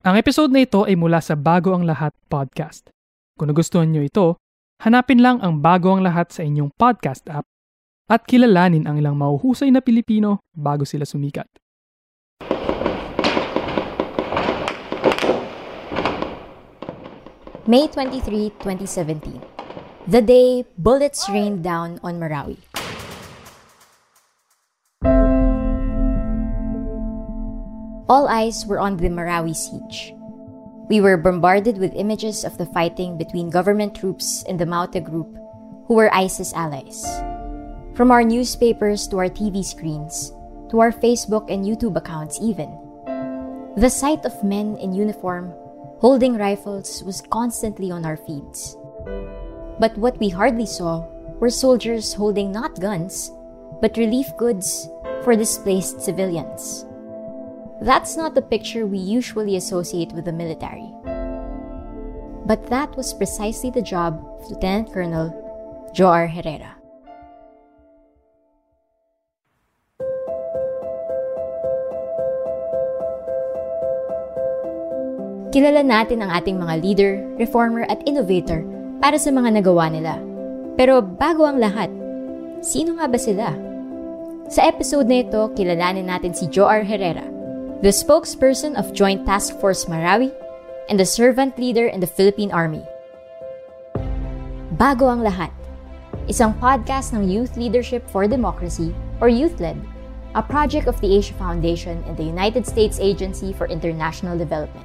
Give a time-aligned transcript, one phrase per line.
[0.00, 2.88] Ang episode na ito ay mula sa Bago ang Lahat podcast.
[3.36, 4.40] Kung nagustuhan nyo ito,
[4.80, 7.44] hanapin lang ang Bago ang Lahat sa inyong podcast app
[8.08, 11.44] at kilalanin ang ilang mahuhusay na Pilipino bago sila sumikat.
[17.68, 19.36] May 23, 2017.
[20.08, 22.69] The day bullets rained down on Marawi.
[28.10, 30.18] All eyes were on the Marawi siege.
[30.90, 35.30] We were bombarded with images of the fighting between government troops and the Mauta group,
[35.86, 37.06] who were ISIS allies.
[37.94, 40.34] From our newspapers to our TV screens,
[40.74, 42.74] to our Facebook and YouTube accounts, even.
[43.78, 45.54] The sight of men in uniform
[46.02, 48.74] holding rifles was constantly on our feeds.
[49.78, 51.06] But what we hardly saw
[51.38, 53.30] were soldiers holding not guns,
[53.80, 54.90] but relief goods
[55.22, 56.89] for displaced civilians.
[57.80, 60.92] That's not the picture we usually associate with the military.
[62.44, 65.32] But that was precisely the job of Lieutenant Colonel
[65.96, 66.76] Joar Herrera.
[75.56, 78.60] Kilala natin ang ating mga leader, reformer at innovator
[79.00, 80.20] para sa mga nagawa nila.
[80.76, 81.88] Pero bago ang lahat,
[82.60, 83.56] sino nga ba sila?
[84.52, 87.39] Sa episode na ito, kilalanin natin si Joar Herrera,
[87.80, 90.28] the spokesperson of Joint Task Force Marawi
[90.92, 92.84] and the servant leader in the Philippine Army.
[94.76, 95.48] Bago ang lahat,
[96.28, 98.92] isang podcast ng Youth Leadership for Democracy
[99.24, 99.80] or YouthLED,
[100.36, 104.84] a project of the Asia Foundation and the United States Agency for International Development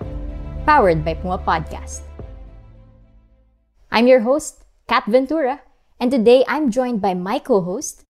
[0.63, 2.07] powered by Puma Podcast.
[3.91, 5.61] I'm your host, Kat Ventura,
[5.99, 8.07] and today I'm joined by my co-host.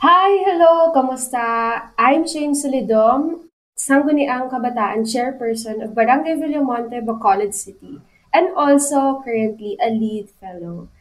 [0.00, 0.38] Hi!
[0.46, 0.94] Hello!
[0.94, 1.90] Kamusta?
[1.98, 3.49] I'm Shane Solidom,
[3.80, 7.96] Sangguniang Kabataan Chairperson of Barangay Villamonte, Bacolod City,
[8.28, 10.92] and also currently a lead fellow.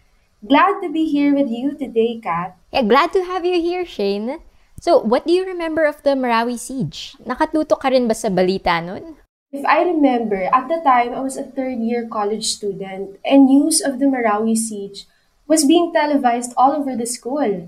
[0.47, 2.55] Glad to be here with you today, Kat.
[2.71, 4.39] Yeah, glad to have you here, Shane.
[4.79, 7.19] So, what do you remember of the Marawi siege?
[7.19, 9.19] Nakatuto ka rin ba sa balita nun?
[9.51, 13.83] If I remember, at the time I was a third year college student and news
[13.83, 15.03] of the Marawi siege
[15.51, 17.67] was being televised all over the school.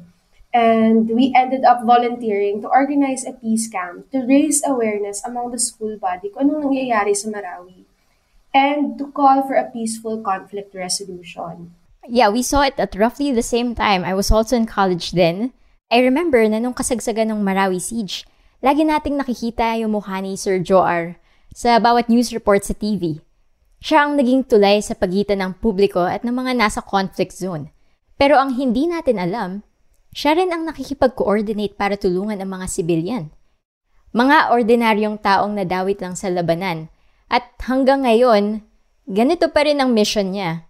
[0.51, 5.59] And we ended up volunteering to organize a peace camp to raise awareness among the
[5.59, 7.88] school body kung anong nangyayari sa Marawi
[8.51, 11.72] and to call for a peaceful conflict resolution.
[12.03, 14.03] Yeah, we saw it at roughly the same time.
[14.03, 15.56] I was also in college then.
[15.88, 18.28] I remember na nung kasagsagan ng Marawi siege,
[18.59, 21.16] lagi nating nakikita yung mukha ni Sir Joar
[21.56, 23.23] sa bawat news report sa TV.
[23.79, 27.72] Siya ang naging tulay sa pagitan ng publiko at ng mga nasa conflict zone.
[28.19, 29.66] Pero ang hindi natin alam,
[30.11, 33.25] siya rin ang nakikipag-coordinate para tulungan ang mga sibilyan.
[34.11, 36.91] Mga ordinaryong taong nadawit lang sa labanan.
[37.31, 38.59] At hanggang ngayon,
[39.07, 40.67] ganito pa rin ang mission niya.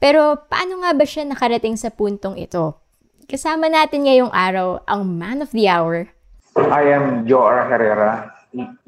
[0.00, 2.80] Pero paano nga ba siya nakarating sa puntong ito?
[3.28, 6.08] Kasama natin ngayong araw ang man of the hour.
[6.56, 8.32] I am Joar Herrera,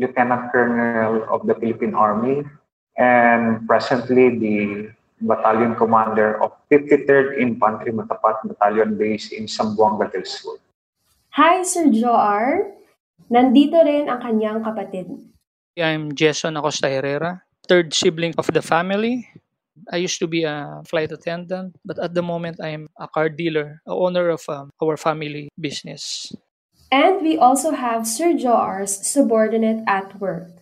[0.01, 2.41] Lieutenant Colonel of the Philippine Army
[2.97, 4.59] and presently the
[5.25, 10.61] Battalion Commander of 53rd Infantry Matapat Battalion based in Zamboanga del Sur.
[11.35, 12.77] Hi, Sir Joar.
[13.33, 15.09] Nandito rin ang kanyang kapatid.
[15.75, 19.27] I'm Jason Acosta Herrera, third sibling of the family.
[19.91, 23.27] I used to be a flight attendant, but at the moment I am a car
[23.27, 26.31] dealer, a owner of um, our family business.
[26.95, 30.54] And we also have Sir Joar's subordinate at work.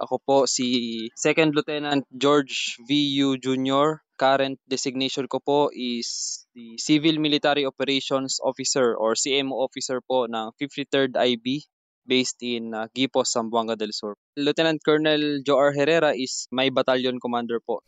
[0.00, 3.36] Ako po si Second Lieutenant George V.U.
[3.36, 4.00] Jr.
[4.16, 10.56] Current designation ko po is the Civil Military Operations Officer or CMO Officer po ng
[10.56, 11.68] 53rd IB
[12.08, 14.16] based in uh, Gipos, Zamboanga del Sur.
[14.40, 17.84] Lieutenant Colonel Joar Herrera is my battalion commander po.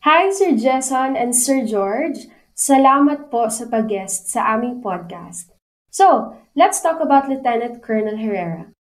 [0.00, 2.24] Hi Sir Jason and Sir George.
[2.56, 5.52] Salamat po sa pag-guest sa aming podcast.
[5.92, 8.72] So, let's talk about Lieutenant Colonel Herrera.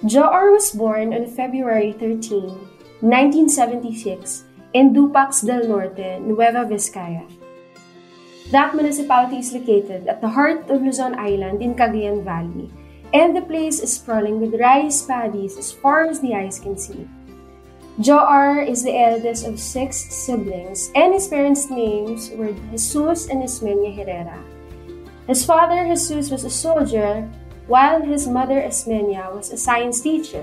[0.00, 2.48] Joar was born on February 13,
[3.04, 7.28] 1976, in Dupax del Norte, Nueva Vizcaya.
[8.50, 12.72] That municipality is located at the heart of Luzon Island in Cagayan Valley,
[13.12, 17.06] and the place is sprawling with rice paddies as far as the eyes can see.
[18.00, 23.92] Joar is the eldest of six siblings, and his parents' names were Jesus and Ismenia
[23.92, 24.40] Herrera.
[25.26, 27.28] His father, Jesus, was a soldier,
[27.70, 30.42] while his mother, Ismenia, was a science teacher.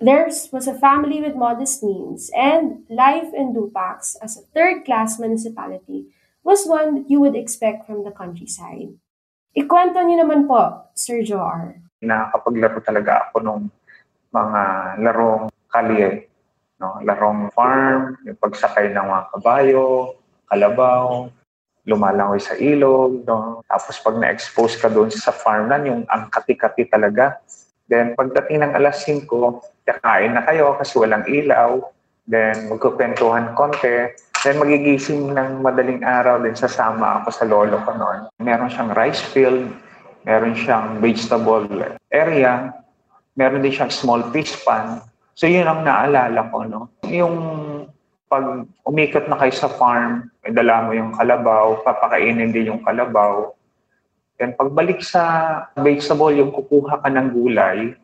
[0.00, 5.20] Theirs was a family with modest means, and life in Dupax as a third class
[5.20, 6.08] municipality
[6.40, 8.96] was one that you would expect from the countryside.
[9.52, 11.76] Ikwento niyo naman po, Sir Joar.
[12.00, 13.62] Nakakapaglaro talaga ako nung
[14.32, 14.62] mga
[15.04, 16.32] larong kalye,
[16.80, 16.96] no?
[17.04, 20.16] larong farm, yung pagsakay ng mga kabayo,
[20.48, 21.28] kalabaw,
[21.90, 23.26] lumalangoy sa ilog.
[23.26, 23.66] No?
[23.66, 27.42] Tapos pag na-expose ka doon sa farm na, yung ang kati-kati talaga.
[27.90, 29.26] Then pagdating ng alas 5,
[29.82, 31.82] kakain na kayo kasi walang ilaw.
[32.30, 34.14] Then magkukwentuhan konti.
[34.46, 38.20] Then magigising ng madaling araw din sasama ako sa lolo ko noon.
[38.40, 39.68] Meron siyang rice field,
[40.24, 41.66] meron siyang vegetable
[42.08, 42.72] area,
[43.34, 45.02] meron din siyang small fish pan.
[45.36, 46.64] So yun ang naalala ko.
[46.64, 46.88] No?
[47.10, 47.36] Yung
[48.30, 53.50] pag umikot na kayo sa farm, may dala mo yung kalabaw, papakainin din yung kalabaw.
[54.38, 57.98] Then pagbalik sa vegetable, yung kukuha ka ng gulay,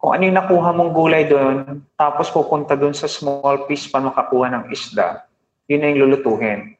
[0.00, 4.48] kung ano yung nakuha mong gulay doon, tapos pupunta doon sa small fish pa makakuha
[4.56, 5.28] ng isda,
[5.68, 6.78] yun na yung lulutuhin.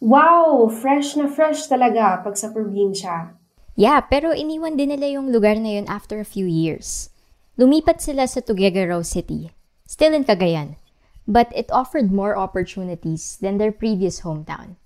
[0.00, 0.72] Wow!
[0.72, 3.36] Fresh na fresh talaga pag sa probinsya.
[3.74, 7.10] Yeah, pero iniwan din nila yung lugar na yun after a few years.
[7.58, 9.50] Lumipat sila sa Tuguegarao City,
[9.82, 10.78] still in Cagayan,
[11.24, 14.76] but it offered more opportunities than their previous hometown.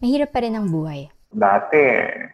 [0.00, 1.08] Mahirap pa rin ang buhay.
[1.32, 1.84] Dati,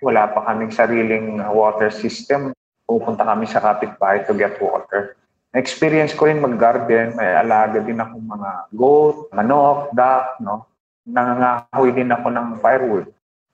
[0.02, 2.50] wala pa kaming sariling water system
[2.86, 5.16] pupunta kami sa kapitbahay to get water.
[5.52, 10.68] Na-experience ko rin mag-garden, may alaga din ako mga goat, manok, duck, no?
[11.08, 13.06] Nangangahoy din ako ng firewood.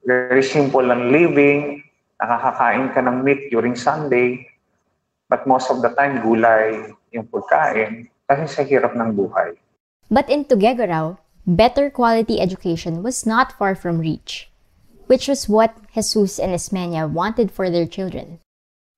[0.07, 1.83] Very simple ang living,
[2.23, 4.47] nakakakain ka ng meat during Sunday,
[5.27, 9.59] but most of the time, gulay yung pagkain kasi sa hirap ng buhay.
[10.09, 14.49] But in Tuguegarao, better quality education was not far from reach,
[15.05, 18.41] which was what Jesus and Esmenia wanted for their children.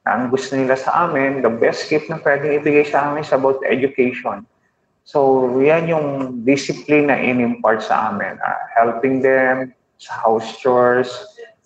[0.07, 3.59] Ang gusto nila sa amin, the best gift na pwedeng ibigay sa amin is about
[3.67, 4.47] education.
[5.03, 6.07] So, yan yung
[6.47, 8.39] discipline na in-impart sa amin.
[8.39, 11.11] Uh, helping them sa house chores,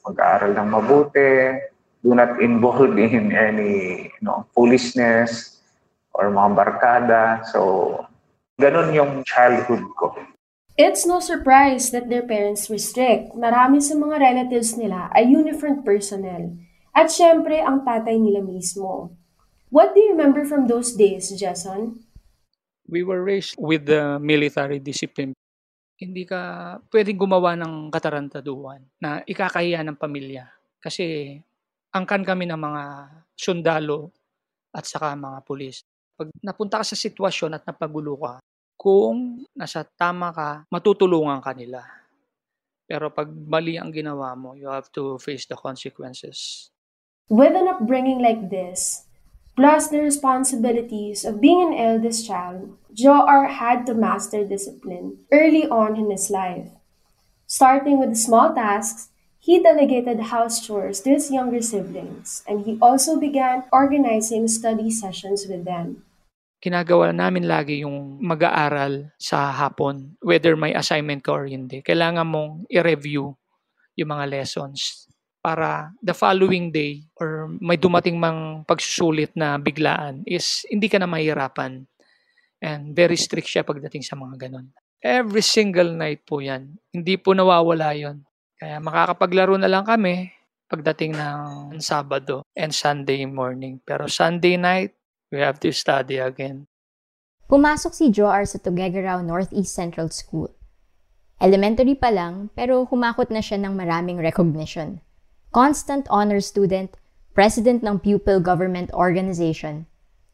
[0.08, 1.60] mag-aaral ng mabuti,
[2.00, 5.60] do not involve in any you know, foolishness
[6.16, 7.44] or mga barkada.
[7.52, 8.08] So,
[8.58, 10.14] ganun yung childhood ko.
[10.74, 13.30] It's no surprise that their parents were strict.
[13.38, 16.58] Marami sa mga relatives nila ay uniformed personnel.
[16.90, 19.14] At syempre, ang tatay nila mismo.
[19.70, 22.02] What do you remember from those days, Jason?
[22.90, 25.34] We were raised with the military discipline.
[25.94, 30.50] Hindi ka pwedeng gumawa ng katarantaduhan na ikakahiya ng pamilya.
[30.82, 31.38] Kasi
[31.94, 32.82] angkan kami ng mga
[33.38, 34.10] sundalo
[34.74, 35.86] at saka mga pulis.
[36.14, 38.38] Pag napunta ka sa sitwasyon at napagulo ka,
[38.78, 41.82] kung nasa tama ka, matutulungan ka nila.
[42.86, 46.70] Pero pag mali ang ginawa mo, you have to face the consequences.
[47.26, 49.08] With an upbringing like this,
[49.56, 55.96] plus the responsibilities of being an eldest child, Joar had to master discipline early on
[55.96, 56.70] in his life.
[57.50, 59.10] Starting with small tasks,
[59.44, 65.44] he delegated house chores to his younger siblings, and he also began organizing study sessions
[65.44, 66.00] with them.
[66.64, 71.84] Ginagawa namin lagi yung mag-aaral sa hapon, whether may assignment ka or hindi.
[71.84, 73.36] Kailangan mong i-review
[74.00, 75.04] yung mga lessons
[75.44, 81.04] para the following day or may dumating mang pagsusulit na biglaan is hindi ka na
[81.04, 81.84] mahirapan.
[82.64, 84.72] And very strict siya pagdating sa mga ganun.
[85.04, 86.80] Every single night po yan.
[86.88, 88.24] Hindi po nawawala yon.
[88.64, 90.32] Kaya makakapaglaro na lang kami
[90.72, 93.76] pagdating ng Sabado and Sunday morning.
[93.84, 94.96] Pero Sunday night,
[95.28, 96.64] we have to study again.
[97.44, 100.48] Pumasok si Joar sa Tuguegarao Northeast Central School.
[101.44, 105.04] Elementary pa lang, pero humakot na siya ng maraming recognition
[105.52, 106.96] constant honor student,
[107.36, 109.84] president ng pupil government organization,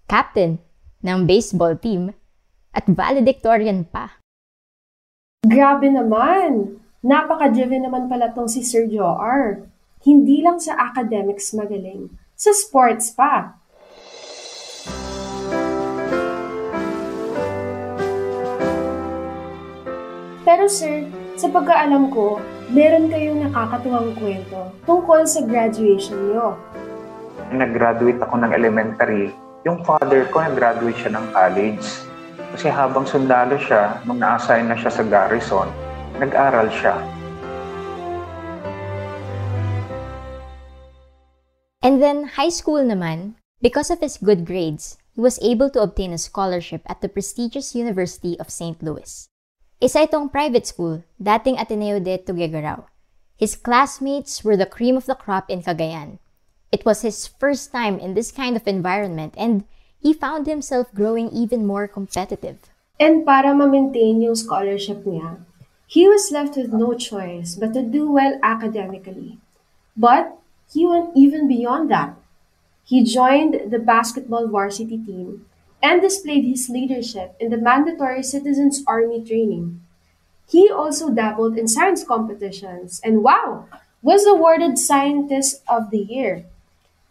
[0.06, 0.62] captain
[1.02, 2.14] ng baseball team,
[2.78, 4.22] at valedictorian pa.
[5.42, 6.78] Grabe naman!
[7.00, 9.64] Napaka-driven naman pala tong si Sir Joar.
[10.04, 13.57] Hindi lang sa academics magaling, sa sports pa.
[20.45, 21.09] Pero sir,
[21.40, 22.37] sa pagkaalam ko,
[22.69, 26.61] meron kayong nakakatuwang kwento tungkol sa graduation niyo.
[27.49, 29.33] Nag-graduate ako ng elementary.
[29.64, 32.04] Yung father ko, nag-graduate siya ng college.
[32.52, 35.73] Kasi habang sundalo siya, nung na-assign na siya sa garrison,
[36.20, 37.00] nag-aral siya.
[41.80, 46.12] And then high school naman, because of his good grades, he was able to obtain
[46.12, 48.76] a scholarship at the prestigious University of St.
[48.84, 49.26] Louis.
[49.80, 52.84] Isa itong private school, dating Ateneo de Tuguegarao.
[53.40, 56.20] His classmates were the cream of the crop in Cagayan.
[56.68, 59.64] It was his first time in this kind of environment and
[59.96, 62.68] he found himself growing even more competitive.
[63.00, 65.40] And para ma-maintain yung scholarship niya,
[65.90, 69.42] he was left with no choice but to do well academically.
[69.99, 70.38] But
[70.70, 72.14] he went even beyond that.
[72.87, 75.50] He joined the basketball varsity team
[75.82, 79.82] and displayed his leadership in the mandatory Citizens Army training.
[80.47, 83.66] He also dabbled in science competitions and wow,
[84.00, 86.47] was awarded Scientist of the Year.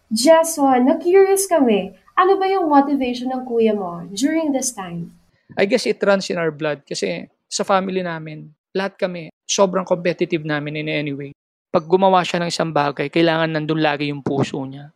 [0.08, 5.12] Jason, na-curious kami, ano ba yung motivation ng kuya mo during this time?
[5.60, 10.48] I guess it runs in our blood kasi sa family namin, lahat kami, sobrang competitive
[10.48, 11.32] namin in any way.
[11.70, 14.90] Pag gumawa siya ng isang bagay, kailangan nandun lagi yung puso niya.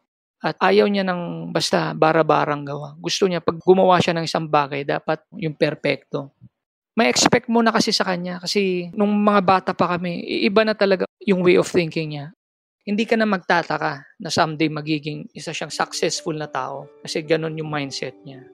[0.43, 2.95] At ayaw niya ng basta bara-barang gawa.
[2.99, 6.35] Gusto niya, pag gumawa siya ng isang bagay, dapat yung perfecto.
[6.93, 10.77] May expect mo na kasi sa kanya kasi nung mga bata pa kami, iba na
[10.77, 12.29] talaga yung way of thinking niya.
[12.83, 17.71] Hindi ka na magtataka na someday magiging isa siyang successful na tao kasi ganun yung
[17.71, 18.45] mindset niya.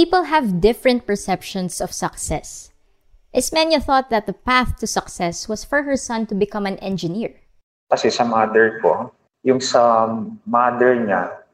[0.00, 2.72] People have different perceptions of success.
[3.36, 7.36] Ismenia thought that the path to success was for her son to become an engineer.
[7.92, 9.12] Kasi sa mother ko,
[9.44, 10.08] yung sa
[10.48, 11.44] mother niya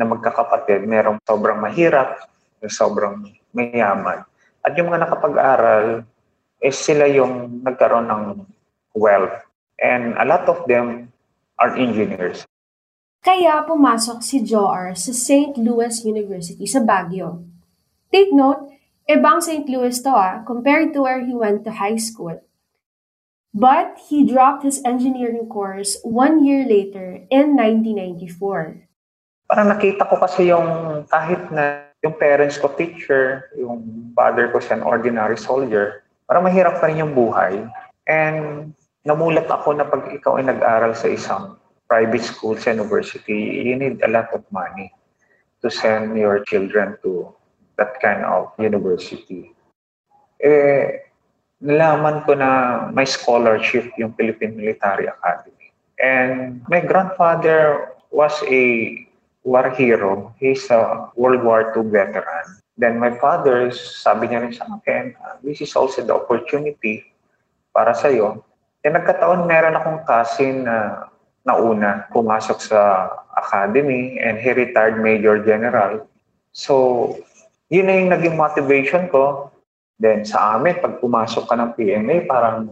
[0.00, 2.24] na magkakapatid, merong sobrang mahirap,
[2.72, 3.20] sobrang
[3.52, 4.24] mayaman.
[4.64, 6.08] At yung mga nakapag-aral,
[6.64, 8.48] is sila yung nagkaroon ng
[8.96, 9.44] wealth.
[9.76, 11.12] And a lot of them
[11.60, 12.48] are engineers.
[13.20, 15.60] Kaya pumasok si Joar sa St.
[15.60, 17.52] Louis University sa Baguio.
[18.14, 18.70] Take note,
[19.10, 19.66] ibang St.
[19.66, 22.38] Louis to ah, compared to where he went to high school.
[23.50, 28.86] But he dropped his engineering course one year later in 1994.
[29.50, 33.82] Parang nakita ko kasi yung kahit na yung parents ko teacher, yung
[34.14, 37.66] father ko siya an ordinary soldier, parang mahirap pa rin yung buhay.
[38.06, 41.58] And namulat ako na pag ikaw ay nag-aral sa isang
[41.90, 44.94] private school sa university, you need a lot of money
[45.62, 47.34] to send your children to
[47.76, 49.50] that kind of university.
[50.40, 51.04] Eh,
[51.62, 52.50] nalaman ko na
[52.92, 55.72] may scholarship yung Philippine Military Academy.
[55.96, 58.62] And my grandfather was a
[59.46, 60.34] war hero.
[60.40, 62.60] He's a World War II veteran.
[62.74, 65.14] Then my father, sabi niya rin sa akin,
[65.46, 67.06] this is also the opportunity
[67.70, 68.42] para sa iyo.
[68.82, 71.06] Eh nagkataon meron akong cousin na
[71.46, 72.80] nauna pumasok sa
[73.38, 76.08] academy and he retired major general.
[76.50, 77.14] So,
[77.72, 79.50] yun na yung naging motivation ko.
[79.96, 82.68] Then sa amin, pag pumasok ka ng PMA, parang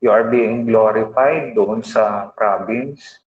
[0.00, 3.20] you are being glorified doon sa province.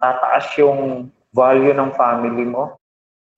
[0.00, 2.74] Tataas yung value ng family mo.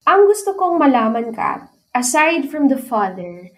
[0.08, 3.50] Ang gusto kong malaman ka, aside from the father,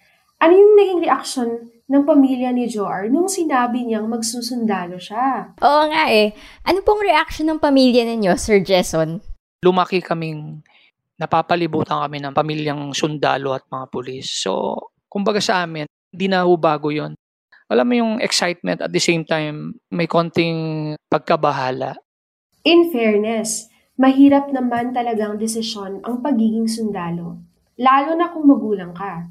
[0.42, 1.50] ano yung naging reaksyon
[1.84, 5.56] ng pamilya ni Joar nung sinabi niyang magsusundalo siya?
[5.60, 6.32] Oo nga eh.
[6.64, 9.20] Ano pong reaction ng pamilya ninyo, Sir Jason?
[9.64, 10.64] Lumaki kaming
[11.18, 14.26] napapalibutan kami ng pamilyang sundalo at mga pulis.
[14.42, 17.14] So, kumbaga sa amin, hindi na ho bago yon.
[17.70, 21.96] Alam mo yung excitement at the same time, may konting pagkabahala.
[22.66, 27.40] In fairness, mahirap naman talagang desisyon ang pagiging sundalo,
[27.80, 29.30] lalo na kung magulang ka.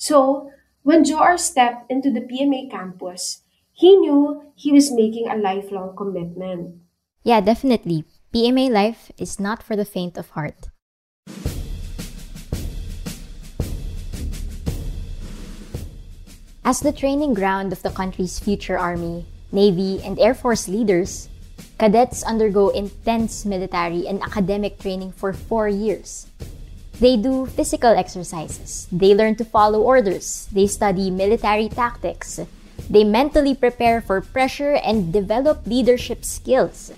[0.00, 0.48] So,
[0.86, 6.80] when Joar stepped into the PMA campus, he knew he was making a lifelong commitment.
[7.24, 8.04] Yeah, definitely.
[8.32, 10.70] PMA life is not for the faint of heart.
[16.70, 21.26] As the training ground of the country's future Army, Navy, and Air Force leaders,
[21.82, 26.30] cadets undergo intense military and academic training for four years.
[27.02, 32.38] They do physical exercises, they learn to follow orders, they study military tactics,
[32.88, 36.94] they mentally prepare for pressure and develop leadership skills.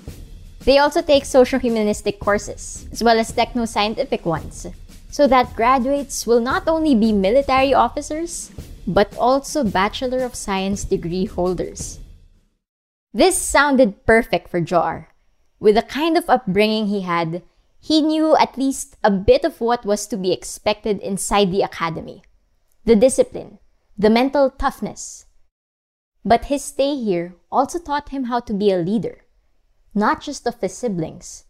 [0.69, 4.67] They also take social humanistic courses, as well as techno scientific ones,
[5.09, 8.53] so that graduates will not only be military officers,
[8.87, 12.01] but also Bachelor of Science degree holders.
[13.13, 15.15] This sounded perfect for Jar.
[15.61, 17.43] With the kind of upbringing he had,
[17.79, 22.23] he knew at least a bit of what was to be expected inside the academy
[22.85, 23.59] the discipline,
[23.97, 25.27] the mental toughness.
[26.25, 29.23] But his stay here also taught him how to be a leader,
[29.95, 31.45] not just of his siblings,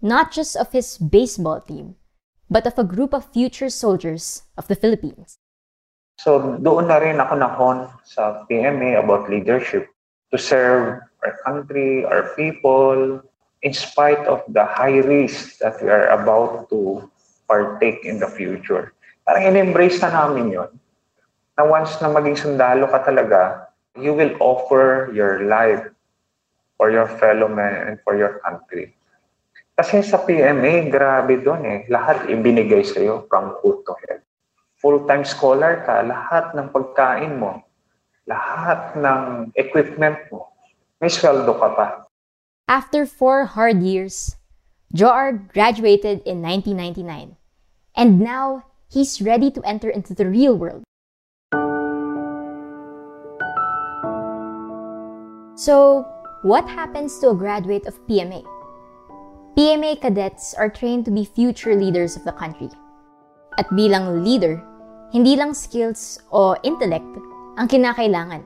[0.00, 1.96] not just of his baseball team,
[2.48, 5.38] but of a group of future soldiers of the Philippines.
[6.16, 9.92] So doon na rin ako nahon sa PMA about leadership
[10.32, 13.20] to serve our country, our people,
[13.62, 17.04] in spite of the high risk that we are about to
[17.48, 18.92] partake in the future.
[19.28, 20.70] Parang in-embrace na namin yon
[21.56, 25.88] na once na maging sundalo ka talaga, you will offer your life
[26.76, 28.92] for your fellow men and for your country.
[29.72, 31.80] Kasi sa PMA, grabe doon eh.
[31.88, 34.25] Lahat ibinigay sa'yo from food to head.
[34.86, 37.58] Full-time scholar ka, lahat ng pagkain mo,
[38.30, 40.54] lahat ng equipment mo,
[41.02, 42.06] may sweldo ka pa.
[42.70, 44.38] After four hard years,
[44.94, 47.34] Joar graduated in 1999.
[47.98, 50.86] And now, he's ready to enter into the real world.
[55.58, 56.06] So,
[56.46, 58.46] what happens to a graduate of PMA?
[59.58, 62.70] PMA cadets are trained to be future leaders of the country.
[63.58, 64.62] At bilang leader,
[65.14, 67.06] hindi lang skills o intellect
[67.54, 68.42] ang kinakailangan.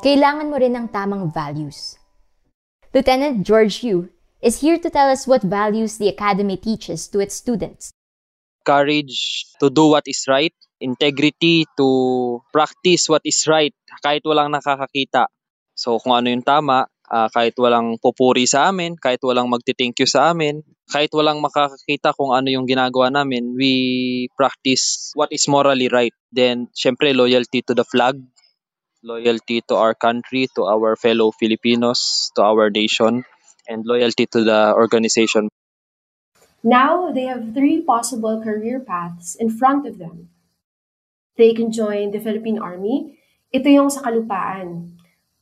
[0.00, 1.96] Kailangan mo rin ng tamang values.
[2.92, 4.08] Lieutenant George Yu
[4.40, 7.92] is here to tell us what values the Academy teaches to its students.
[8.64, 11.88] Courage to do what is right, integrity to
[12.50, 15.30] practice what is right kahit walang nakakakita.
[15.76, 20.08] So kung ano yung tama, uh, kahit walang pupuri sa amin, kahit walang magti-thank you
[20.08, 23.72] sa amin, kahit walang makakakita kung ano yung ginagawa namin, we
[24.38, 26.14] practice what is morally right.
[26.30, 28.18] Then, syempre, loyalty to the flag,
[29.02, 33.26] loyalty to our country, to our fellow Filipinos, to our nation,
[33.66, 35.50] and loyalty to the organization.
[36.62, 40.30] Now, they have three possible career paths in front of them.
[41.36, 43.18] They can join the Philippine Army.
[43.52, 44.96] Ito yung sa kalupaan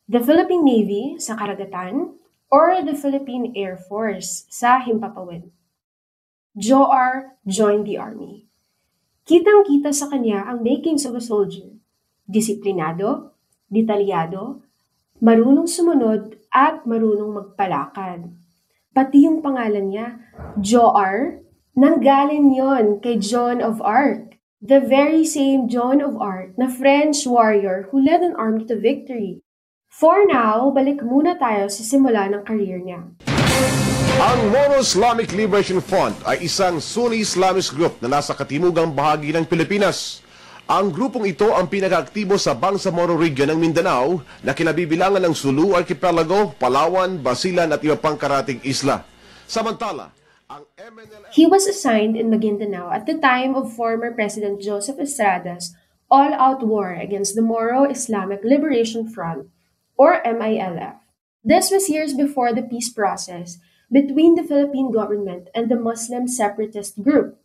[0.05, 2.13] the Philippine Navy sa karagatan,
[2.55, 5.51] or the Philippine Air Force sa himpapawid.
[6.55, 8.47] Joar joined the Army.
[9.27, 11.75] Kitang-kita sa kanya ang makings of a soldier.
[12.31, 13.35] Disiplinado,
[13.67, 14.62] detalyado,
[15.19, 18.31] marunong sumunod at marunong magpalakad.
[18.95, 20.23] Pati yung pangalan niya,
[20.62, 21.43] Joar,
[21.75, 27.90] nanggaling yon kay John of Arc, the very same John of Arc na French warrior
[27.90, 29.43] who led an army to victory.
[29.94, 33.14] For now, balik muna tayo sa simula ng career niya.
[34.18, 39.46] Ang Moro Islamic Liberation Front ay isang Sunni Islamist group na nasa katimugang bahagi ng
[39.46, 40.18] Pilipinas.
[40.66, 46.59] Ang grupong ito ang pinakaaktibo sa Bangsamoro region ng Mindanao na kinabibilangan ng Sulu Archipelago,
[46.59, 49.07] Palawan, Basilan at iba pang karating isla.
[49.46, 50.11] Samantala,
[50.50, 51.30] ang MNLF...
[51.30, 55.70] He was assigned in Maguindanao at the time of former President Joseph Estrada's
[56.11, 59.54] all-out war against the Moro Islamic Liberation Front
[59.96, 60.98] or MILF.
[61.44, 63.61] This was years before the peace process
[63.92, 67.37] between the Philippine government and the Muslim separatist group,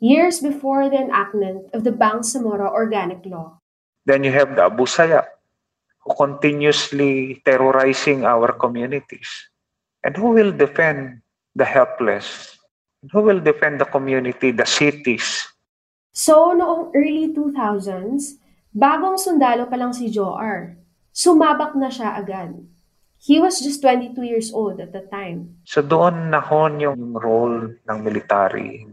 [0.00, 3.62] years before the enactment of the Bangsamoro Organic Law.
[4.04, 5.26] Then you have the Abu Sayyaf,
[6.02, 9.28] who continuously terrorizing our communities.
[10.02, 11.22] And who will defend
[11.54, 12.58] the helpless?
[13.12, 15.46] Who will defend the community, the cities?
[16.10, 18.42] So, noong early 2000s,
[18.74, 20.74] bagong sundalo pa lang si Joar
[21.12, 22.54] sumabak na siya agad.
[23.18, 25.58] He was just 22 years old at the time.
[25.66, 28.86] So doon nahon yung role ng military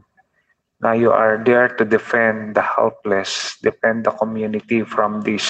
[0.81, 5.47] na you are there to defend the helpless, defend the community from these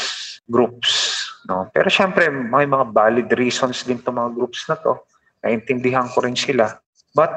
[0.51, 1.23] groups.
[1.49, 1.69] No?
[1.71, 4.99] Pero syempre, may mga valid reasons din to mga groups na to.
[5.41, 6.77] Naintindihan ko rin sila.
[7.13, 7.31] But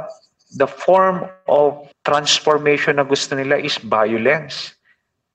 [0.57, 4.75] the form of transformation na gusto nila is violence.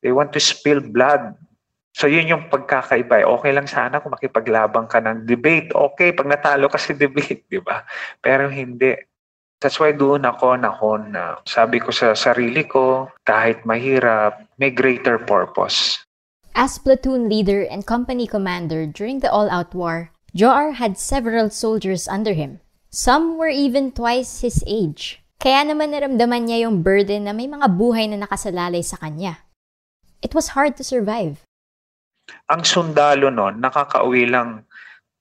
[0.02, 1.38] They want to spill blood.
[1.94, 3.22] So yun yung pagkakaiba.
[3.22, 3.26] Eh.
[3.38, 5.70] Okay lang sana kung makipaglabang ka ng debate.
[5.72, 7.86] Okay, pag natalo ka sa debate, di ba?
[8.18, 8.98] Pero hindi.
[9.62, 15.22] That's why doon ako nahon na sabi ko sa sarili ko, kahit mahirap, may greater
[15.22, 16.04] purpose.
[16.52, 22.34] As platoon leader and company commander during the all-out war, Joar had several soldiers under
[22.36, 22.60] him.
[22.92, 25.24] Some were even twice his age.
[25.40, 29.42] Kaya naman naramdaman niya yung burden na may mga buhay na nakasalalay sa kanya.
[30.22, 31.42] It was hard to survive.
[32.52, 34.68] Ang sundalo noon, nakakauwi lang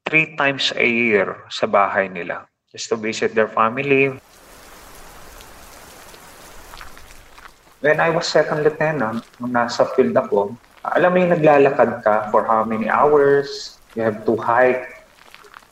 [0.03, 4.11] three times a year sa bahay nila just to visit their family.
[7.79, 12.43] When I was second lieutenant, nung nasa field ako, alam mo yung naglalakad ka for
[12.43, 15.07] how many hours, you have to hike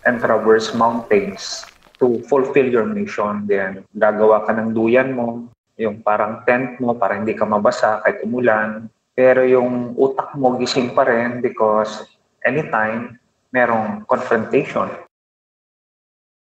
[0.06, 1.66] and traverse mountains
[1.98, 3.50] to fulfill your mission.
[3.50, 8.22] Then, gagawa ka ng duyan mo, yung parang tent mo para hindi ka mabasa kahit
[8.22, 8.86] umulan.
[9.20, 12.08] Pero yung utak mo gising pa rin because
[12.48, 13.20] anytime
[13.52, 14.88] merong confrontation.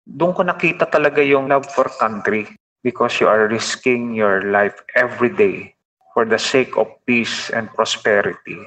[0.01, 2.49] Doon ko nakita talaga yung love for country
[2.81, 5.77] because you are risking your life every day
[6.17, 8.57] for the sake of peace and prosperity.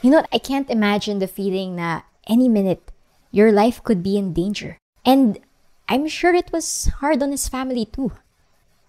[0.00, 2.88] You know, I can't imagine the feeling na any minute
[3.36, 4.80] your life could be in danger.
[5.04, 5.36] And
[5.92, 8.16] I'm sure it was hard on his family too.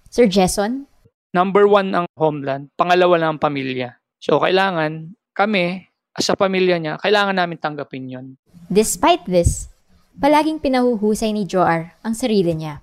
[0.07, 0.87] Sir Jason?
[1.35, 3.99] Number one ang homeland, pangalawa na ang pamilya.
[4.23, 5.83] So kailangan kami,
[6.15, 8.27] as a pamilya niya, kailangan namin tanggapin yon.
[8.71, 9.67] Despite this,
[10.15, 12.79] palaging pinahuhusay ni Joar ang sarili niya.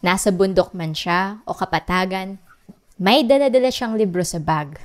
[0.00, 2.40] Nasa bundok man siya o kapatagan,
[2.96, 4.80] may dala-dala siyang libro sa bag.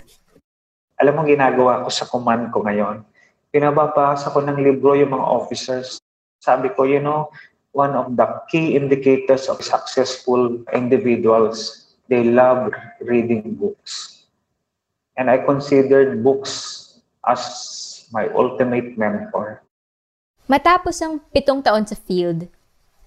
[0.99, 3.07] Alam mo ginagawa ko sa command ko ngayon?
[3.55, 6.03] Pinababasa ko ng libro yung mga officers.
[6.43, 7.31] Sabi ko, you know,
[7.71, 14.22] one of the key indicators of successful individuals, they love reading books.
[15.13, 17.41] And I considered books as
[18.11, 19.61] my ultimate mentor.
[20.49, 22.51] Matapos ang pitong taon sa field,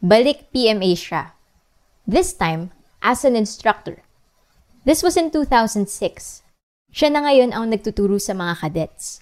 [0.00, 1.36] balik PMA siya.
[2.06, 2.70] This time,
[3.02, 4.02] as an instructor.
[4.86, 6.42] This was in 2006.
[6.94, 9.20] Siya na ngayon ang nagtuturo sa mga cadets.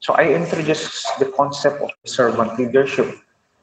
[0.00, 3.08] So I introduced the concept of servant leadership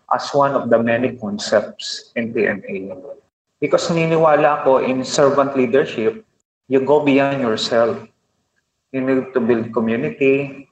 [0.10, 2.90] as one of the many concepts in PMA.
[3.62, 6.26] Because naniniwala ako in servant leadership,
[6.66, 7.98] you go beyond yourself.
[8.92, 10.68] You need to build community,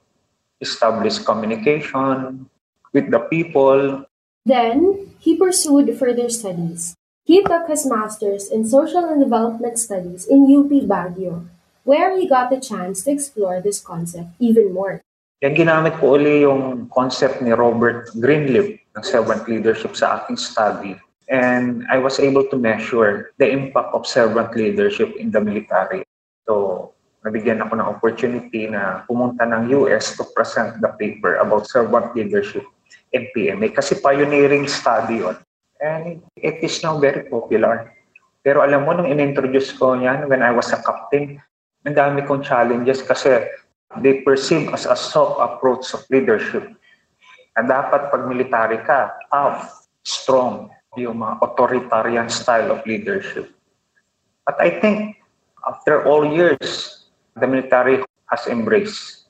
[0.60, 2.46] establish communication
[2.92, 4.04] with the people.
[4.44, 6.96] Then, he pursued further studies.
[7.24, 11.48] He took his master's in social and development studies in UP Baguio,
[11.84, 15.00] where he got the chance to explore this concept even more.
[15.40, 20.92] Yan ginamit ko uli yung concept ni Robert Greenleaf ng servant leadership sa aking study.
[21.32, 26.04] And I was able to measure the impact of servant leadership in the military.
[26.44, 26.92] So,
[27.24, 32.64] nabigyan ako ng opportunity na pumunta ng US to present the paper about servant leadership
[33.12, 35.36] in PMA kasi pioneering study yun.
[35.80, 37.92] And it is now very popular.
[38.40, 41.40] Pero alam mo, nung in-introduce ko yan when I was a captain,
[41.84, 43.48] ang dami kong challenges kasi
[44.00, 46.68] they perceive as a soft approach of leadership.
[47.56, 53.52] Na dapat pag military ka, tough, strong, yung mga authoritarian style of leadership.
[54.44, 55.20] But I think
[55.64, 56.99] after all years,
[57.40, 59.26] the military has embraced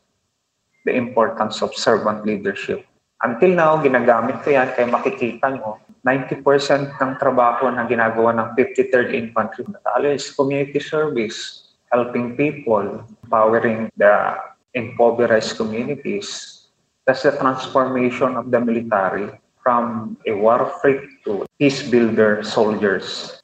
[0.84, 2.84] the importance of servant leadership.
[3.20, 9.12] Until now, ginagamit ko yan kaya makikita mo, 90% ng trabaho na ginagawa ng 53rd
[9.12, 14.40] Infantry Battalion is community service, helping people, empowering the
[14.72, 16.56] impoverished communities.
[17.04, 19.28] That's the transformation of the military
[19.60, 23.36] from a war freak to peace builder soldiers.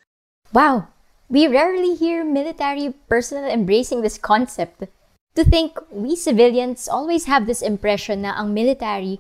[0.57, 0.89] Wow!
[1.27, 4.87] We rarely hear military personnel embracing this concept.
[5.35, 9.19] To think we civilians always have this impression na ang military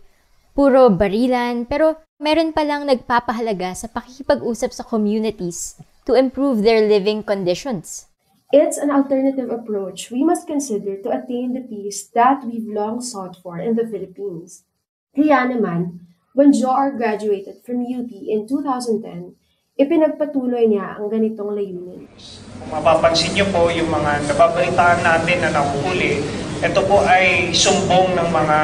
[0.54, 8.06] puro barilan pero meron palang nagpapahalaga sa pakikipag-usap sa communities to improve their living conditions.
[8.54, 13.34] It's an alternative approach we must consider to attain the peace that we've long sought
[13.42, 14.62] for in the Philippines.
[15.10, 16.06] Kaya naman,
[16.38, 19.34] when Joar graduated from UT in 2010,
[19.76, 22.08] ipinagpatuloy niya ang ganitong layunin.
[22.56, 26.24] Kung mapapansin niyo po yung mga nababalitaan natin na nahuhuli,
[26.64, 28.58] ito po ay sumbong ng mga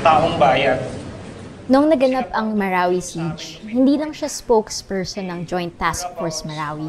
[0.00, 0.80] taong bayan.
[1.68, 6.88] Nung naganap ang Marawi Siege, hindi lang siya spokesperson ng Joint Task Force Marawi.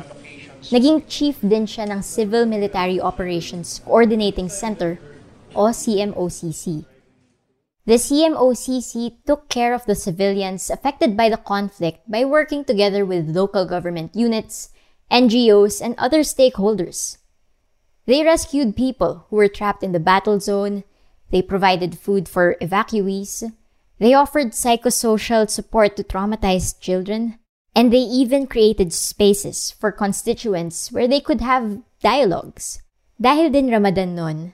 [0.71, 4.95] Naging chief din siya ng Civil Military Operations Coordinating Center
[5.51, 6.96] o CMOCC.
[7.87, 13.33] The CMOCC took care of the civilians affected by the conflict by working together with
[13.33, 14.75] local government units,
[15.09, 17.15] NGOs, and other stakeholders.
[18.05, 20.83] They rescued people who were trapped in the battle zone,
[21.31, 23.53] they provided food for evacuees,
[23.99, 27.39] they offered psychosocial support to traumatized children,
[27.73, 32.81] and they even created spaces for constituents where they could have dialogues.
[33.15, 34.53] Dahil din Ramadan nun,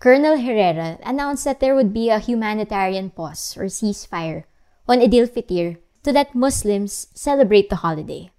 [0.00, 4.48] Colonel Herrera announced that there would be a humanitarian pause or ceasefire
[4.88, 8.32] on Idil Fitr to let Muslims celebrate the holiday.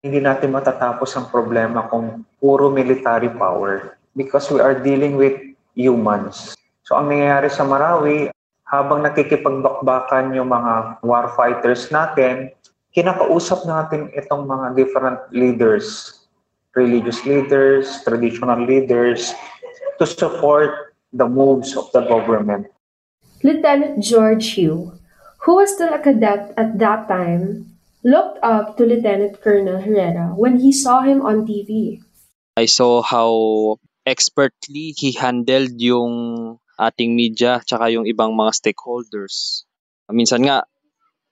[0.00, 5.36] Hindi natin matatapos ang problema kung puro military power because we are dealing with
[5.76, 6.56] humans.
[6.88, 8.32] So ang nangyayari sa Marawi,
[8.64, 12.56] habang nakikipagbakbakan yung mga warfighters natin,
[12.96, 16.16] kinakausap natin itong mga different leaders,
[16.72, 19.36] religious leaders, traditional leaders,
[20.00, 22.72] to support the moves of the government.
[23.44, 24.96] Lieutenant George Hugh,
[25.44, 30.58] who was still a cadet at that time, looked up to Lieutenant Colonel Herrera when
[30.58, 32.02] he saw him on TV.
[32.56, 39.68] I saw how expertly he handled yung ating media tsaka yung ibang mga stakeholders.
[40.10, 40.66] Minsan nga,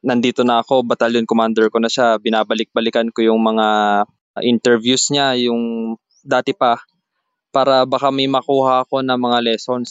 [0.00, 3.66] nandito na ako, battalion commander ko na siya, binabalik-balikan ko yung mga
[4.46, 6.80] interviews niya, yung dati pa,
[7.50, 9.90] para baka may makuha ako na mga lessons.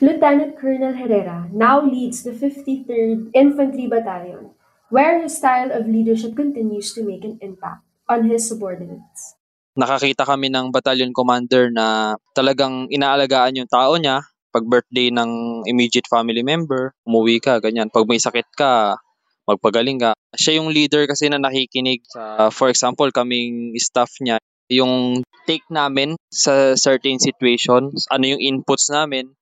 [0.00, 4.56] Lieutenant Colonel Herrera now leads the 53rd Infantry Battalion,
[4.88, 9.36] where his style of leadership continues to make an impact on his subordinates.
[9.72, 14.20] Nakakita kami ng battalion commander na talagang inaalagaan yung tao niya.
[14.52, 17.88] Pag birthday ng immediate family member, umuwi ka, ganyan.
[17.88, 19.00] Pag may sakit ka,
[19.48, 20.12] magpagaling ka.
[20.36, 24.36] Siya yung leader kasi na nakikinig sa, for example, kaming staff niya,
[24.72, 29.36] yung take namin sa certain situations, ano yung inputs namin,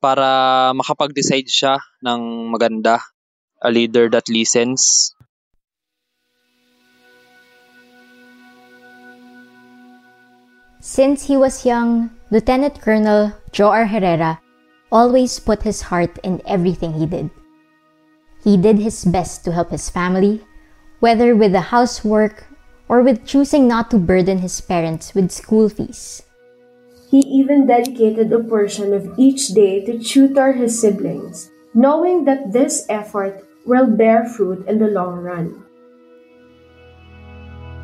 [0.00, 3.04] para makapag-decide siya ng maganda.
[3.60, 5.12] A leader that listens.
[10.80, 14.40] Since he was young, Lieutenant Colonel Joar Herrera
[14.90, 17.28] always put his heart in everything he did.
[18.40, 20.40] He did his best to help his family,
[21.04, 22.48] whether with the housework
[22.90, 26.26] or with choosing not to burden his parents with school fees.
[27.08, 32.86] He even dedicated a portion of each day to tutor his siblings, knowing that this
[32.90, 35.62] effort will bear fruit in the long run.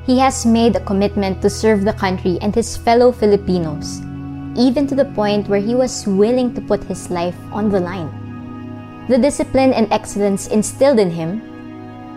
[0.07, 4.03] He has made a commitment to serve the country and his fellow Filipinos,
[4.59, 8.11] even to the point where he was willing to put his life on the line.
[9.07, 11.43] The discipline and excellence instilled in him,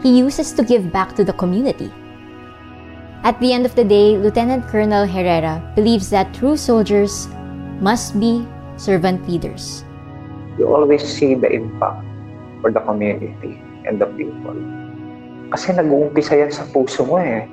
[0.02, 1.94] he uses to give back to the community.
[3.20, 7.28] At the end of the day, Lieutenant Colonel Herrera believes that true soldiers
[7.84, 8.48] must be
[8.80, 9.84] servant leaders.
[10.56, 12.00] You always see the impact
[12.64, 14.56] for the community and the people.
[15.52, 17.44] Kasi nag-uumpisa yan sa puso mo eh.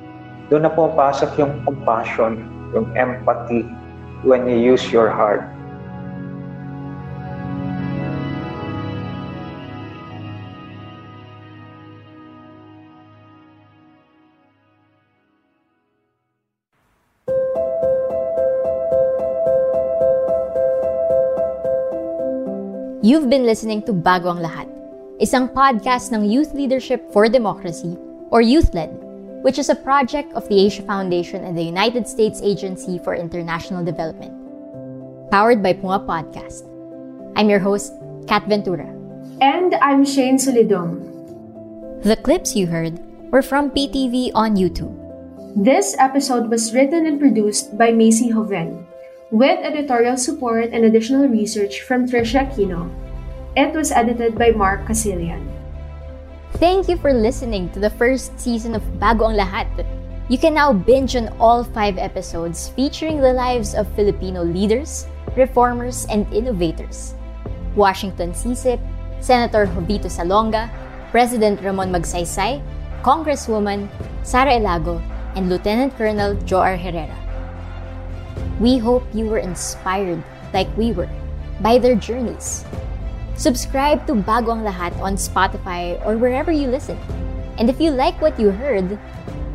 [0.55, 3.67] Doon na pumapasok yung compassion, yung empathy
[4.23, 5.43] when you use your heart.
[23.17, 24.69] You've been listening to Bago ang Lahat,
[25.17, 27.97] isang podcast ng Youth Leadership for Democracy
[28.29, 28.93] or YouthLed,
[29.41, 33.81] which is a project of the Asia Foundation and the United States Agency for International
[33.81, 34.37] Development.
[35.33, 36.69] Powered by Punga Podcast.
[37.41, 37.97] I'm your host,
[38.29, 38.85] Kat Ventura.
[39.41, 41.01] And I'm Shane Solidong.
[42.05, 43.01] The clips you heard
[43.33, 44.93] were from PTV on YouTube.
[45.57, 48.85] This episode was written and produced by Macy Hoven,
[49.33, 53.06] with editorial support and additional research from Tricia Aquino.
[53.57, 55.49] It was edited by Mark Casilian.
[56.61, 59.73] Thank you for listening to the first season of Bago ang Lahat.
[60.29, 65.09] You can now binge on all five episodes featuring the lives of Filipino leaders,
[65.41, 67.17] reformers, and innovators.
[67.73, 68.77] Washington Sisip,
[69.25, 70.69] Senator Jovito Salonga,
[71.09, 72.61] President Ramon Magsaysay,
[73.01, 73.89] Congresswoman
[74.21, 75.01] Sara Elago,
[75.33, 77.17] and Lieutenant Colonel Joar Herrera.
[78.61, 80.21] We hope you were inspired,
[80.53, 81.09] like we were,
[81.65, 82.61] by their journeys.
[83.37, 86.97] Subscribe to Bago ang Lahat on Spotify or wherever you listen.
[87.61, 88.97] And if you like what you heard,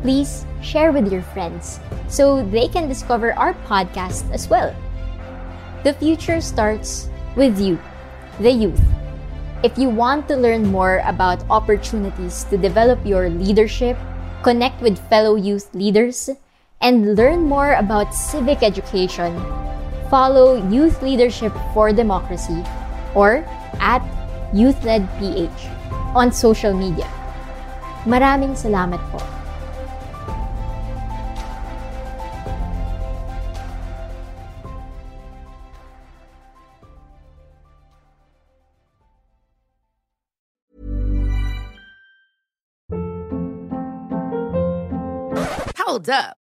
[0.02, 4.70] please share with your friends so they can discover our podcast as well.
[5.82, 7.74] The future starts with you,
[8.38, 8.80] the youth.
[9.66, 13.98] If you want to learn more about opportunities to develop your leadership,
[14.42, 16.30] connect with fellow youth leaders,
[16.82, 19.34] and learn more about civic education,
[20.10, 22.62] follow Youth Leadership for Democracy
[23.14, 23.46] or
[23.80, 24.02] at
[24.52, 25.72] YouthLedPH
[26.12, 27.08] on social media.
[28.04, 29.22] Maraming salamat po.
[45.78, 46.41] Hold up.